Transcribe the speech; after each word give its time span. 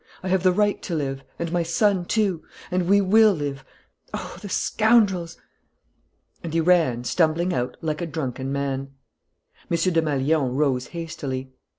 I 0.23 0.29
have 0.29 0.41
the 0.41 0.51
right 0.51 0.81
to 0.81 0.95
live... 0.95 1.23
and 1.37 1.51
my 1.51 1.61
son, 1.61 2.05
too.... 2.05 2.43
And 2.71 2.87
we 2.89 3.01
will 3.01 3.33
live.... 3.33 3.63
Oh, 4.15 4.35
the 4.41 4.49
scoundrels!" 4.49 5.37
And 6.43 6.55
he 6.55 6.59
ran, 6.59 7.03
stumbling 7.03 7.53
out, 7.53 7.77
like 7.81 8.01
a 8.01 8.07
drunken 8.07 8.51
man. 8.51 8.95
M. 9.69 9.77
Desmalions 9.77 10.55
rose 10.57 10.87
hastily. 10.87 11.53